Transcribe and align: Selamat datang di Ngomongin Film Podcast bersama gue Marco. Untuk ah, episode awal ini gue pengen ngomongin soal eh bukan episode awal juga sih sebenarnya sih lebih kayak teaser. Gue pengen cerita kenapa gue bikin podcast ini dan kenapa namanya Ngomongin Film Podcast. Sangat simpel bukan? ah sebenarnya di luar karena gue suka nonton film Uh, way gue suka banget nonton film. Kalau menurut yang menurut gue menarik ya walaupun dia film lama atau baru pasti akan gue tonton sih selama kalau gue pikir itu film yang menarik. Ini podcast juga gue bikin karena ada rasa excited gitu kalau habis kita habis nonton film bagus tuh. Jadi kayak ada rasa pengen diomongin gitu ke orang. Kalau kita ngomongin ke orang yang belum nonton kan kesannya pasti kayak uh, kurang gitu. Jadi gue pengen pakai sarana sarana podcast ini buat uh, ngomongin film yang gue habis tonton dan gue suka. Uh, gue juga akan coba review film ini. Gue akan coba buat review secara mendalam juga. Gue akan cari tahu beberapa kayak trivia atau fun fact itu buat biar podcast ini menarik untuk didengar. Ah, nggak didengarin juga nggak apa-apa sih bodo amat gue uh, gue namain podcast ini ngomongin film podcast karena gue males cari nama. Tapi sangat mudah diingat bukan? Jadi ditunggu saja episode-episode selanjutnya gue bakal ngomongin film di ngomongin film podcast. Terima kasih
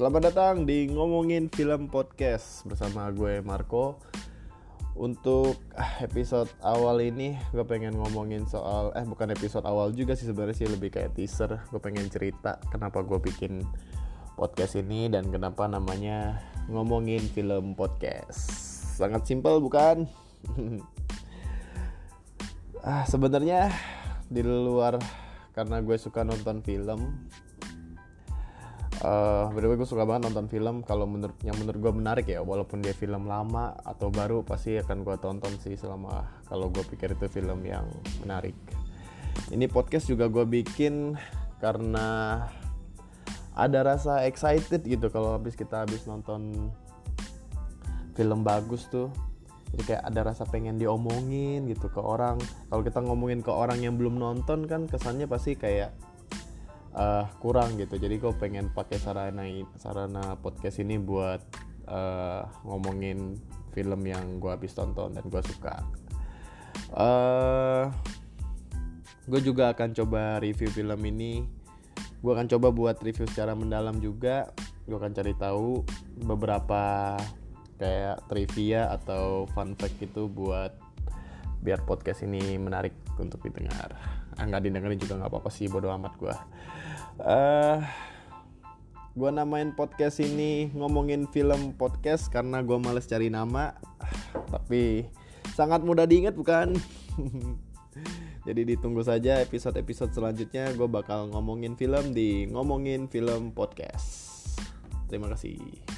Selamat 0.00 0.32
datang 0.32 0.64
di 0.64 0.88
Ngomongin 0.88 1.52
Film 1.52 1.92
Podcast 1.92 2.64
bersama 2.64 3.12
gue 3.12 3.44
Marco. 3.44 4.00
Untuk 4.96 5.60
ah, 5.76 6.00
episode 6.00 6.48
awal 6.64 7.04
ini 7.04 7.36
gue 7.52 7.60
pengen 7.68 8.00
ngomongin 8.00 8.48
soal 8.48 8.96
eh 8.96 9.04
bukan 9.04 9.28
episode 9.28 9.68
awal 9.68 9.92
juga 9.92 10.16
sih 10.16 10.24
sebenarnya 10.24 10.56
sih 10.56 10.72
lebih 10.72 10.88
kayak 10.88 11.12
teaser. 11.12 11.52
Gue 11.68 11.84
pengen 11.84 12.08
cerita 12.08 12.56
kenapa 12.72 13.04
gue 13.04 13.20
bikin 13.20 13.60
podcast 14.40 14.80
ini 14.80 15.12
dan 15.12 15.28
kenapa 15.28 15.68
namanya 15.68 16.40
Ngomongin 16.72 17.20
Film 17.20 17.76
Podcast. 17.76 18.48
Sangat 18.96 19.28
simpel 19.28 19.60
bukan? 19.60 20.08
ah 22.88 23.04
sebenarnya 23.04 23.68
di 24.32 24.40
luar 24.40 24.96
karena 25.52 25.84
gue 25.84 26.00
suka 26.00 26.24
nonton 26.24 26.64
film 26.64 27.28
Uh, 29.00 29.48
way 29.56 29.80
gue 29.80 29.88
suka 29.88 30.04
banget 30.04 30.28
nonton 30.28 30.44
film. 30.52 30.84
Kalau 30.84 31.08
menurut 31.08 31.36
yang 31.40 31.56
menurut 31.56 31.80
gue 31.80 31.92
menarik 31.96 32.26
ya 32.28 32.44
walaupun 32.44 32.84
dia 32.84 32.92
film 32.92 33.24
lama 33.24 33.72
atau 33.80 34.12
baru 34.12 34.44
pasti 34.44 34.76
akan 34.76 35.08
gue 35.08 35.16
tonton 35.16 35.56
sih 35.56 35.72
selama 35.72 36.28
kalau 36.44 36.68
gue 36.68 36.84
pikir 36.84 37.16
itu 37.16 37.24
film 37.32 37.64
yang 37.64 37.88
menarik. 38.20 38.52
Ini 39.48 39.72
podcast 39.72 40.04
juga 40.04 40.28
gue 40.28 40.44
bikin 40.44 41.16
karena 41.64 42.44
ada 43.56 43.80
rasa 43.80 44.28
excited 44.28 44.84
gitu 44.84 45.08
kalau 45.08 45.32
habis 45.32 45.56
kita 45.56 45.88
habis 45.88 46.04
nonton 46.04 46.68
film 48.12 48.44
bagus 48.44 48.84
tuh. 48.92 49.08
Jadi 49.72 49.96
kayak 49.96 50.04
ada 50.12 50.20
rasa 50.28 50.44
pengen 50.44 50.76
diomongin 50.76 51.64
gitu 51.72 51.88
ke 51.88 52.04
orang. 52.04 52.36
Kalau 52.68 52.84
kita 52.84 53.00
ngomongin 53.00 53.40
ke 53.40 53.48
orang 53.48 53.80
yang 53.80 53.96
belum 53.96 54.20
nonton 54.20 54.68
kan 54.68 54.84
kesannya 54.84 55.24
pasti 55.24 55.56
kayak 55.56 55.96
uh, 56.94 57.26
kurang 57.38 57.78
gitu. 57.78 57.98
Jadi 57.98 58.18
gue 58.18 58.32
pengen 58.38 58.70
pakai 58.72 58.98
sarana 58.98 59.44
sarana 59.78 60.38
podcast 60.38 60.82
ini 60.82 60.98
buat 60.98 61.40
uh, 61.86 62.46
ngomongin 62.66 63.38
film 63.70 64.00
yang 64.06 64.42
gue 64.42 64.50
habis 64.50 64.74
tonton 64.74 65.14
dan 65.14 65.24
gue 65.26 65.42
suka. 65.46 65.82
Uh, 66.90 67.86
gue 69.30 69.40
juga 69.42 69.70
akan 69.74 69.94
coba 69.94 70.42
review 70.42 70.70
film 70.70 71.00
ini. 71.06 71.46
Gue 72.20 72.32
akan 72.36 72.50
coba 72.50 72.68
buat 72.74 72.96
review 73.00 73.26
secara 73.30 73.54
mendalam 73.54 73.96
juga. 74.02 74.50
Gue 74.84 74.98
akan 74.98 75.14
cari 75.14 75.32
tahu 75.38 75.86
beberapa 76.20 77.16
kayak 77.80 78.28
trivia 78.28 78.92
atau 78.92 79.48
fun 79.56 79.72
fact 79.72 79.96
itu 80.04 80.28
buat 80.28 80.89
biar 81.60 81.84
podcast 81.84 82.24
ini 82.24 82.56
menarik 82.56 82.96
untuk 83.20 83.44
didengar. 83.44 83.96
Ah, 84.36 84.44
nggak 84.48 84.64
didengarin 84.64 84.96
juga 84.96 85.20
nggak 85.20 85.30
apa-apa 85.30 85.50
sih 85.52 85.68
bodo 85.68 85.92
amat 85.92 86.16
gue 86.16 86.34
uh, 87.24 87.78
gue 89.10 89.30
namain 89.30 89.74
podcast 89.74 90.22
ini 90.22 90.70
ngomongin 90.72 91.28
film 91.28 91.74
podcast 91.76 92.30
karena 92.30 92.62
gue 92.64 92.78
males 92.78 93.04
cari 93.10 93.28
nama. 93.28 93.74
Tapi 94.48 95.04
sangat 95.52 95.82
mudah 95.82 96.06
diingat 96.06 96.34
bukan? 96.38 96.78
Jadi 98.48 98.60
ditunggu 98.64 99.04
saja 99.04 99.42
episode-episode 99.44 100.16
selanjutnya 100.16 100.72
gue 100.72 100.88
bakal 100.88 101.28
ngomongin 101.34 101.76
film 101.76 102.16
di 102.16 102.48
ngomongin 102.48 103.10
film 103.10 103.52
podcast. 103.52 104.48
Terima 105.10 105.28
kasih 105.34 105.89